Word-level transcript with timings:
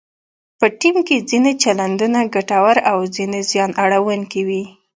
په 0.59 0.65
ټیم 0.79 0.95
کې 1.07 1.25
ځینې 1.29 1.51
چلندونه 1.63 2.19
ګټور 2.35 2.77
او 2.91 2.97
ځینې 3.15 3.39
زیان 3.51 3.71
اړونکي 3.83 4.41
وي. 4.47 4.63